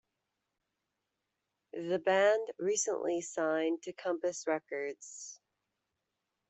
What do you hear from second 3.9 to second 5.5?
Compass Records.